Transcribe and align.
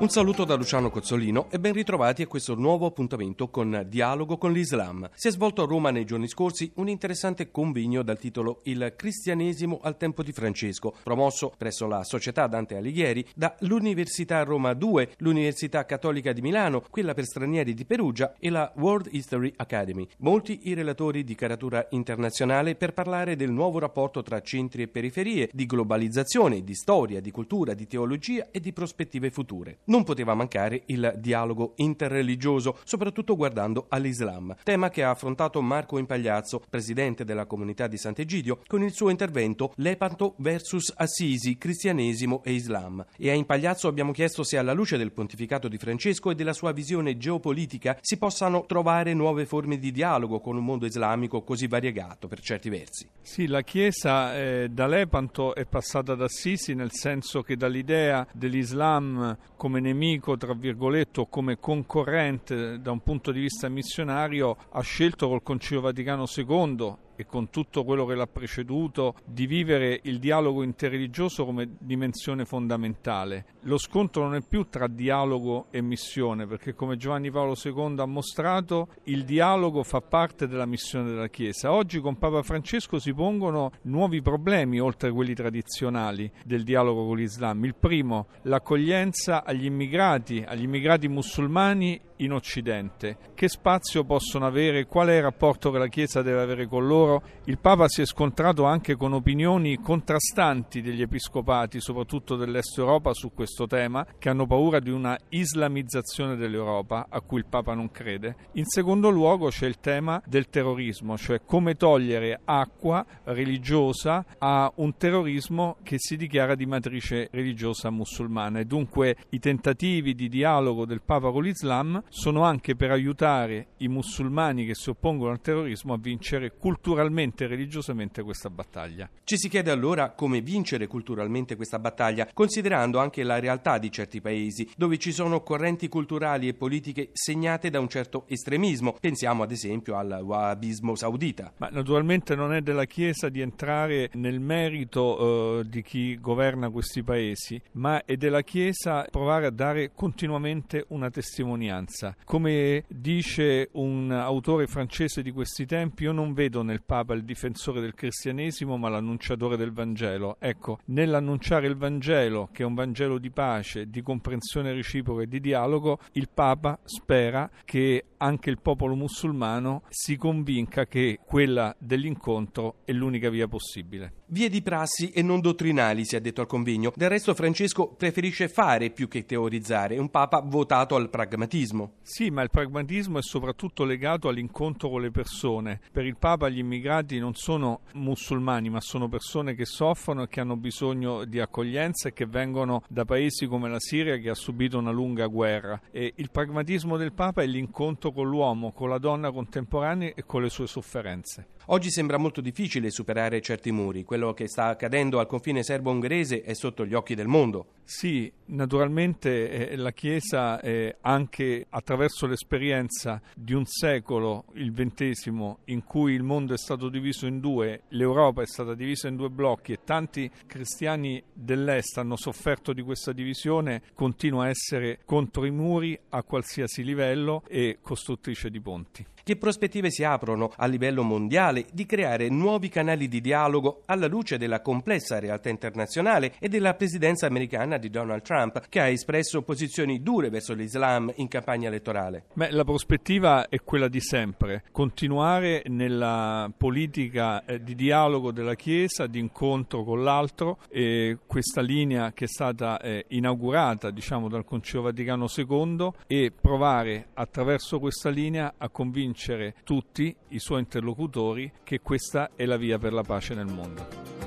Un 0.00 0.08
saluto 0.08 0.46
da 0.46 0.54
Luciano 0.54 0.88
Cozzolino 0.88 1.48
e 1.50 1.60
ben 1.60 1.74
ritrovati 1.74 2.22
a 2.22 2.26
questo 2.26 2.54
nuovo 2.54 2.86
appuntamento 2.86 3.50
con 3.50 3.84
Dialogo 3.86 4.38
con 4.38 4.50
l'Islam. 4.50 5.10
Si 5.12 5.28
è 5.28 5.30
svolto 5.30 5.62
a 5.62 5.66
Roma 5.66 5.90
nei 5.90 6.06
giorni 6.06 6.26
scorsi 6.26 6.72
un 6.76 6.88
interessante 6.88 7.50
convegno 7.50 8.02
dal 8.02 8.18
titolo 8.18 8.60
Il 8.62 8.94
cristianesimo 8.96 9.78
al 9.82 9.98
tempo 9.98 10.22
di 10.22 10.32
Francesco, 10.32 10.94
promosso 11.02 11.52
presso 11.54 11.86
la 11.86 12.02
Società 12.02 12.46
Dante 12.46 12.76
Alighieri 12.76 13.26
dall'Università 13.34 14.42
Roma 14.42 14.72
2, 14.72 15.16
l'Università 15.18 15.84
Cattolica 15.84 16.32
di 16.32 16.40
Milano, 16.40 16.82
quella 16.88 17.12
per 17.12 17.26
stranieri 17.26 17.74
di 17.74 17.84
Perugia 17.84 18.32
e 18.38 18.48
la 18.48 18.72
World 18.76 19.08
History 19.10 19.52
Academy. 19.54 20.08
Molti 20.20 20.60
i 20.62 20.72
relatori 20.72 21.24
di 21.24 21.34
caratura 21.34 21.86
internazionale 21.90 22.74
per 22.74 22.94
parlare 22.94 23.36
del 23.36 23.52
nuovo 23.52 23.78
rapporto 23.78 24.22
tra 24.22 24.40
centri 24.40 24.80
e 24.80 24.88
periferie, 24.88 25.50
di 25.52 25.66
globalizzazione, 25.66 26.64
di 26.64 26.74
storia, 26.74 27.20
di 27.20 27.30
cultura, 27.30 27.74
di 27.74 27.86
teologia 27.86 28.48
e 28.50 28.60
di 28.60 28.72
prospettive 28.72 29.30
future 29.30 29.80
non 29.90 30.04
poteva 30.04 30.34
mancare 30.34 30.82
il 30.86 31.14
dialogo 31.18 31.72
interreligioso, 31.76 32.78
soprattutto 32.84 33.36
guardando 33.36 33.86
all'Islam, 33.88 34.54
tema 34.62 34.88
che 34.88 35.02
ha 35.02 35.10
affrontato 35.10 35.60
Marco 35.60 35.98
Impagliazzo, 35.98 36.62
presidente 36.70 37.24
della 37.24 37.44
comunità 37.44 37.88
di 37.88 37.98
Sant'Egidio, 37.98 38.60
con 38.66 38.82
il 38.82 38.92
suo 38.92 39.10
intervento 39.10 39.72
Lepanto 39.76 40.34
versus 40.38 40.92
Assisi, 40.96 41.58
cristianesimo 41.58 42.42
e 42.44 42.52
Islam. 42.52 43.04
E 43.16 43.30
a 43.30 43.34
Impagliazzo 43.34 43.88
abbiamo 43.88 44.12
chiesto 44.12 44.44
se 44.44 44.56
alla 44.56 44.72
luce 44.72 44.96
del 44.96 45.12
pontificato 45.12 45.66
di 45.66 45.76
Francesco 45.76 46.30
e 46.30 46.34
della 46.36 46.52
sua 46.52 46.72
visione 46.72 47.16
geopolitica 47.16 47.98
si 48.00 48.16
possano 48.16 48.64
trovare 48.66 49.12
nuove 49.12 49.44
forme 49.44 49.78
di 49.78 49.90
dialogo 49.90 50.40
con 50.40 50.56
un 50.56 50.64
mondo 50.64 50.86
islamico 50.86 51.42
così 51.42 51.66
variegato 51.66 52.28
per 52.28 52.40
certi 52.40 52.68
versi. 52.68 53.08
Sì, 53.20 53.48
la 53.48 53.62
Chiesa 53.62 54.36
eh, 54.38 54.68
da 54.70 54.86
Lepanto 54.86 55.54
è 55.54 55.66
passata 55.66 56.12
ad 56.12 56.22
Assisi 56.22 56.74
nel 56.74 56.92
senso 56.92 57.42
che 57.42 57.56
dall'idea 57.56 58.24
dell'Islam 58.32 59.36
come 59.56 59.79
nemico, 59.80 60.36
tra 60.36 60.54
virgolette, 60.54 61.20
o 61.20 61.26
come 61.26 61.58
concorrente 61.58 62.80
da 62.80 62.90
un 62.90 63.00
punto 63.00 63.32
di 63.32 63.40
vista 63.40 63.68
missionario, 63.68 64.56
ha 64.70 64.80
scelto 64.80 65.28
col 65.28 65.42
Concilio 65.42 65.82
Vaticano 65.82 66.24
II 66.34 66.96
e 67.20 67.26
con 67.26 67.50
tutto 67.50 67.84
quello 67.84 68.06
che 68.06 68.14
l'ha 68.14 68.26
preceduto 68.26 69.14
di 69.26 69.46
vivere 69.46 70.00
il 70.04 70.18
dialogo 70.18 70.62
interreligioso 70.62 71.44
come 71.44 71.68
dimensione 71.78 72.46
fondamentale. 72.46 73.44
Lo 73.64 73.76
scontro 73.76 74.22
non 74.22 74.36
è 74.36 74.40
più 74.40 74.68
tra 74.70 74.86
dialogo 74.86 75.66
e 75.70 75.82
missione, 75.82 76.46
perché 76.46 76.74
come 76.74 76.96
Giovanni 76.96 77.30
Paolo 77.30 77.54
II 77.62 77.96
ha 77.98 78.06
mostrato, 78.06 78.88
il 79.04 79.24
dialogo 79.24 79.82
fa 79.82 80.00
parte 80.00 80.48
della 80.48 80.64
missione 80.64 81.10
della 81.10 81.28
Chiesa. 81.28 81.72
Oggi 81.72 82.00
con 82.00 82.16
Papa 82.16 82.42
Francesco 82.42 82.98
si 82.98 83.12
pongono 83.12 83.72
nuovi 83.82 84.22
problemi 84.22 84.80
oltre 84.80 85.10
a 85.10 85.12
quelli 85.12 85.34
tradizionali 85.34 86.30
del 86.42 86.64
dialogo 86.64 87.04
con 87.04 87.18
l'Islam. 87.18 87.62
Il 87.66 87.74
primo, 87.74 88.28
l'accoglienza 88.42 89.44
agli 89.44 89.66
immigrati, 89.66 90.42
agli 90.46 90.62
immigrati 90.62 91.06
musulmani 91.06 92.00
in 92.20 92.32
Occidente. 92.32 93.16
Che 93.34 93.48
spazio 93.48 94.04
possono 94.04 94.46
avere? 94.46 94.86
Qual 94.86 95.08
è 95.08 95.16
il 95.16 95.22
rapporto 95.22 95.70
che 95.70 95.78
la 95.78 95.88
Chiesa 95.88 96.22
deve 96.22 96.40
avere 96.40 96.66
con 96.66 96.86
loro? 96.86 97.09
Il 97.44 97.58
Papa 97.58 97.88
si 97.88 98.02
è 98.02 98.06
scontrato 98.06 98.64
anche 98.64 98.94
con 98.94 99.12
opinioni 99.12 99.80
contrastanti 99.80 100.82
degli 100.82 101.02
episcopati, 101.02 101.80
soprattutto 101.80 102.36
dell'Est 102.36 102.78
Europa, 102.78 103.12
su 103.12 103.32
questo 103.34 103.66
tema, 103.66 104.06
che 104.18 104.28
hanno 104.28 104.46
paura 104.46 104.78
di 104.78 104.90
una 104.90 105.18
islamizzazione 105.30 106.36
dell'Europa, 106.36 107.06
a 107.08 107.20
cui 107.20 107.38
il 107.38 107.46
Papa 107.46 107.74
non 107.74 107.90
crede. 107.90 108.36
In 108.52 108.66
secondo 108.66 109.10
luogo 109.10 109.48
c'è 109.48 109.66
il 109.66 109.80
tema 109.80 110.22
del 110.26 110.48
terrorismo, 110.48 111.16
cioè 111.16 111.40
come 111.44 111.74
togliere 111.74 112.40
acqua 112.44 113.04
religiosa 113.24 114.24
a 114.38 114.70
un 114.76 114.96
terrorismo 114.96 115.78
che 115.82 115.96
si 115.98 116.16
dichiara 116.16 116.54
di 116.54 116.66
matrice 116.66 117.28
religiosa 117.32 117.90
musulmana 117.90 118.60
e 118.60 118.64
dunque 118.64 119.16
i 119.30 119.38
tentativi 119.40 120.14
di 120.14 120.28
dialogo 120.28 120.86
del 120.86 121.02
Papa 121.02 121.30
con 121.32 121.42
l'Islam 121.42 122.02
sono 122.08 122.42
anche 122.42 122.76
per 122.76 122.90
aiutare 122.90 123.68
i 123.78 123.88
musulmani 123.88 124.66
che 124.66 124.74
si 124.74 124.90
oppongono 124.90 125.32
al 125.32 125.40
terrorismo 125.40 125.94
a 125.94 125.98
vincere 125.98 126.52
culturalmente 126.56 126.98
e 127.44 127.46
religiosamente 127.46 128.22
questa 128.22 128.50
battaglia. 128.50 129.08
Ci 129.24 129.36
si 129.38 129.48
chiede 129.48 129.70
allora 129.70 130.10
come 130.10 130.40
vincere 130.40 130.86
culturalmente 130.86 131.56
questa 131.56 131.78
battaglia, 131.78 132.28
considerando 132.32 132.98
anche 132.98 133.22
la 133.22 133.38
realtà 133.38 133.78
di 133.78 133.90
certi 133.90 134.20
paesi, 134.20 134.68
dove 134.76 134.98
ci 134.98 135.12
sono 135.12 135.42
correnti 135.42 135.88
culturali 135.88 136.48
e 136.48 136.54
politiche 136.54 137.10
segnate 137.12 137.70
da 137.70 137.80
un 137.80 137.88
certo 137.88 138.24
estremismo. 138.28 138.96
Pensiamo 139.00 139.42
ad 139.42 139.50
esempio 139.50 139.96
al 139.96 140.20
wahhabismo 140.22 140.94
saudita. 140.94 141.52
Ma 141.56 141.68
naturalmente 141.70 142.34
non 142.34 142.52
è 142.52 142.60
della 142.60 142.84
Chiesa 142.84 143.28
di 143.28 143.40
entrare 143.40 144.10
nel 144.14 144.40
merito 144.40 145.60
eh, 145.60 145.68
di 145.68 145.82
chi 145.82 146.18
governa 146.20 146.70
questi 146.70 147.02
paesi, 147.02 147.60
ma 147.72 148.04
è 148.04 148.16
della 148.16 148.42
Chiesa 148.42 149.06
provare 149.10 149.46
a 149.46 149.50
dare 149.50 149.92
continuamente 149.94 150.84
una 150.88 151.10
testimonianza. 151.10 152.16
Come 152.24 152.84
dice 152.88 153.68
un 153.72 154.10
autore 154.10 154.66
francese 154.66 155.22
di 155.22 155.30
questi 155.30 155.66
tempi, 155.66 156.04
io 156.04 156.12
non 156.12 156.32
vedo 156.32 156.62
nel 156.62 156.82
Papa 156.90 157.14
il 157.14 157.22
difensore 157.22 157.80
del 157.80 157.94
cristianesimo, 157.94 158.76
ma 158.76 158.88
l'annunciatore 158.88 159.56
del 159.56 159.70
Vangelo. 159.70 160.38
Ecco, 160.40 160.80
nell'annunciare 160.86 161.68
il 161.68 161.76
Vangelo, 161.76 162.48
che 162.50 162.64
è 162.64 162.66
un 162.66 162.74
Vangelo 162.74 163.18
di 163.18 163.30
pace, 163.30 163.88
di 163.88 164.02
comprensione 164.02 164.72
reciproca 164.72 165.22
e 165.22 165.28
di 165.28 165.38
dialogo, 165.38 166.00
il 166.14 166.28
Papa 166.34 166.80
spera 166.82 167.48
che 167.64 168.06
anche 168.16 168.50
il 168.50 168.60
popolo 168.60 168.96
musulmano 168.96 169.82
si 169.88 170.16
convinca 170.16 170.86
che 170.86 171.20
quella 171.24 171.74
dell'incontro 171.78 172.78
è 172.84 172.92
l'unica 172.92 173.30
via 173.30 173.46
possibile. 173.46 174.14
Vie 174.26 174.48
di 174.48 174.62
prassi 174.62 175.10
e 175.10 175.22
non 175.22 175.40
dottrinali, 175.40 176.04
si 176.04 176.16
è 176.16 176.20
detto 176.20 176.40
al 176.40 176.46
convegno. 176.46 176.92
Del 176.94 177.08
resto 177.08 177.34
Francesco 177.34 177.88
preferisce 177.88 178.48
fare 178.48 178.90
più 178.90 179.08
che 179.08 179.24
teorizzare, 179.24 179.98
un 179.98 180.10
papa 180.10 180.40
votato 180.40 180.94
al 180.94 181.10
pragmatismo. 181.10 181.94
Sì, 182.02 182.30
ma 182.30 182.42
il 182.42 182.50
pragmatismo 182.50 183.18
è 183.18 183.22
soprattutto 183.22 183.84
legato 183.84 184.28
all'incontro 184.28 184.88
con 184.88 185.00
le 185.00 185.10
persone. 185.10 185.80
Per 185.90 186.04
il 186.04 186.16
papa 186.16 186.48
gli 186.48 186.62
immigrati 186.70 187.18
non 187.18 187.34
sono 187.34 187.80
musulmani, 187.94 188.70
ma 188.70 188.80
sono 188.80 189.08
persone 189.08 189.54
che 189.54 189.64
soffrono 189.64 190.22
e 190.22 190.28
che 190.28 190.40
hanno 190.40 190.56
bisogno 190.56 191.24
di 191.24 191.40
accoglienza 191.40 192.08
e 192.08 192.12
che 192.12 192.26
vengono 192.26 192.82
da 192.88 193.04
paesi 193.04 193.46
come 193.46 193.68
la 193.68 193.80
Siria 193.80 194.16
che 194.18 194.30
ha 194.30 194.34
subito 194.34 194.78
una 194.78 194.92
lunga 194.92 195.26
guerra. 195.26 195.80
E 195.90 196.12
il 196.16 196.30
pragmatismo 196.30 196.96
del 196.96 197.12
papa 197.12 197.42
è 197.42 197.46
l'incontro 197.46 198.12
con 198.12 198.28
l'uomo, 198.28 198.70
con 198.70 198.88
la 198.88 198.98
donna 198.98 199.32
contemporanea 199.32 200.12
e 200.14 200.24
con 200.24 200.42
le 200.42 200.48
sue 200.48 200.68
sofferenze. 200.68 201.48
Oggi 201.66 201.90
sembra 201.90 202.16
molto 202.16 202.40
difficile 202.40 202.90
superare 202.90 203.40
certi 203.40 203.70
muri. 203.70 204.02
Quello 204.02 204.32
che 204.32 204.48
sta 204.48 204.66
accadendo 204.66 205.20
al 205.20 205.26
confine 205.26 205.62
serbo-ungherese 205.62 206.42
è 206.42 206.52
sotto 206.54 206.84
gli 206.84 206.94
occhi 206.94 207.14
del 207.14 207.28
mondo. 207.28 207.66
Sì, 207.84 208.32
naturalmente 208.46 209.68
eh, 209.68 209.76
la 209.76 209.92
Chiesa, 209.92 210.60
eh, 210.60 210.96
anche 211.02 211.66
attraverso 211.68 212.26
l'esperienza 212.26 213.20
di 213.34 213.52
un 213.52 213.66
secolo, 213.66 214.46
il 214.54 214.72
XX, 214.72 215.56
in 215.66 215.84
cui 215.84 216.14
il 216.14 216.22
mondo 216.22 216.54
è 216.54 216.58
stato 216.60 216.88
diviso 216.88 217.26
in 217.26 217.40
due, 217.40 217.82
l'Europa 217.88 218.42
è 218.42 218.46
stata 218.46 218.74
divisa 218.74 219.08
in 219.08 219.16
due 219.16 219.30
blocchi 219.30 219.72
e 219.72 219.80
tanti 219.82 220.30
cristiani 220.46 221.22
dell'Est 221.32 221.98
hanno 221.98 222.16
sofferto 222.16 222.72
di 222.72 222.82
questa 222.82 223.12
divisione, 223.12 223.82
continua 223.94 224.44
a 224.44 224.48
essere 224.48 225.00
contro 225.04 225.44
i 225.46 225.50
muri 225.50 225.98
a 226.10 226.22
qualsiasi 226.22 226.84
livello 226.84 227.42
e 227.48 227.78
costruttrice 227.80 228.50
di 228.50 228.60
ponti. 228.60 229.06
Che 229.22 229.36
prospettive 229.36 229.90
si 229.90 230.02
aprono 230.02 230.50
a 230.56 230.66
livello 230.66 231.02
mondiale 231.02 231.66
di 231.72 231.86
creare 231.86 232.28
nuovi 232.30 232.68
canali 232.68 233.06
di 233.06 233.20
dialogo 233.20 233.82
alla 233.86 234.06
luce 234.06 234.38
della 234.38 234.60
complessa 234.60 235.18
realtà 235.18 235.50
internazionale 235.50 236.34
e 236.40 236.48
della 236.48 236.74
presidenza 236.74 237.26
americana 237.26 237.76
di 237.76 237.90
Donald 237.90 238.22
Trump, 238.22 238.66
che 238.68 238.80
ha 238.80 238.88
espresso 238.88 239.42
posizioni 239.42 240.02
dure 240.02 240.30
verso 240.30 240.54
l'Islam 240.54 241.12
in 241.16 241.28
campagna 241.28 241.68
elettorale? 241.68 242.24
Beh, 242.32 242.50
la 242.50 242.64
prospettiva 242.64 243.48
è 243.48 243.60
quella 243.62 243.88
di 243.88 244.00
sempre, 244.00 244.64
continuare 244.72 245.62
nella 245.66 246.49
politica 246.56 247.44
eh, 247.44 247.62
di 247.62 247.74
dialogo 247.74 248.32
della 248.32 248.54
Chiesa, 248.54 249.06
di 249.06 249.18
incontro 249.18 249.84
con 249.84 250.02
l'altro, 250.02 250.58
e 250.68 251.18
questa 251.26 251.60
linea 251.60 252.12
che 252.12 252.24
è 252.24 252.28
stata 252.28 252.80
eh, 252.80 253.04
inaugurata 253.08 253.90
diciamo, 253.90 254.28
dal 254.28 254.44
Concilio 254.44 254.82
Vaticano 254.82 255.26
II 255.34 255.90
e 256.06 256.32
provare 256.38 257.08
attraverso 257.14 257.78
questa 257.78 258.10
linea 258.10 258.54
a 258.56 258.68
convincere 258.68 258.98
convincere 259.00 259.54
tutti 259.64 260.14
i 260.28 260.38
suoi 260.38 260.60
interlocutori 260.60 261.50
che 261.62 261.80
questa 261.80 262.30
è 262.34 262.44
la 262.44 262.56
via 262.56 262.78
per 262.78 262.92
la 262.92 263.02
pace 263.02 263.34
nel 263.34 263.46
mondo. 263.46 264.19